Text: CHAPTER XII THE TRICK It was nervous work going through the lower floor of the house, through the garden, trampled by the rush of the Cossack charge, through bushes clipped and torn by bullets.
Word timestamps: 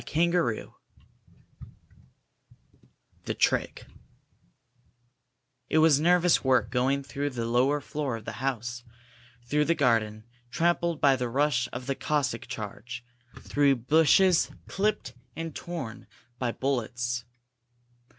CHAPTER 0.03 0.55
XII 0.55 0.71
THE 3.25 3.35
TRICK 3.35 3.85
It 5.69 5.77
was 5.77 5.99
nervous 5.99 6.43
work 6.43 6.71
going 6.71 7.03
through 7.03 7.29
the 7.29 7.45
lower 7.45 7.79
floor 7.79 8.15
of 8.17 8.25
the 8.25 8.31
house, 8.41 8.83
through 9.45 9.65
the 9.65 9.75
garden, 9.75 10.23
trampled 10.49 10.99
by 11.01 11.15
the 11.15 11.29
rush 11.29 11.69
of 11.71 11.85
the 11.85 11.93
Cossack 11.93 12.47
charge, 12.47 13.05
through 13.41 13.75
bushes 13.75 14.49
clipped 14.67 15.13
and 15.35 15.53
torn 15.53 16.07
by 16.39 16.51
bullets. 16.51 17.25